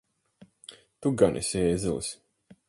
[1.05, 2.11] Tu gan esi ēzelis!